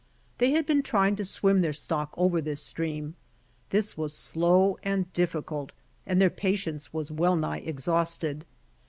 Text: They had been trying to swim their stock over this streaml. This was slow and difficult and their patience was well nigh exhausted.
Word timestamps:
They 0.39 0.49
had 0.49 0.65
been 0.65 0.81
trying 0.81 1.15
to 1.17 1.23
swim 1.25 1.61
their 1.61 1.73
stock 1.73 2.11
over 2.17 2.41
this 2.41 2.59
streaml. 2.73 3.13
This 3.69 3.95
was 3.95 4.15
slow 4.15 4.79
and 4.81 5.13
difficult 5.13 5.73
and 6.07 6.19
their 6.19 6.31
patience 6.31 6.91
was 6.91 7.11
well 7.11 7.35
nigh 7.35 7.59
exhausted. 7.59 8.43